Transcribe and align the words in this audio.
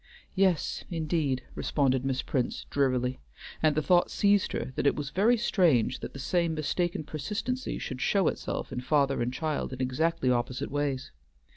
"Yes, 0.33 0.83
indeed," 0.89 1.43
responded 1.53 2.03
Miss 2.03 2.23
Prince, 2.23 2.65
drearily; 2.71 3.19
and 3.61 3.75
the 3.75 3.83
thought 3.83 4.09
seized 4.09 4.51
her 4.53 4.73
that 4.75 4.87
it 4.87 4.95
was 4.95 5.11
very 5.11 5.37
strange 5.37 5.99
that 5.99 6.13
the 6.13 6.17
same 6.17 6.55
mistaken 6.55 7.03
persistency 7.03 7.77
should 7.77 8.01
show 8.01 8.27
itself 8.27 8.71
in 8.73 8.81
father 8.81 9.21
and 9.21 9.31
child 9.31 9.71
in 9.73 9.79
exactly 9.79 10.31
opposite 10.31 10.71
ways. 10.71 11.11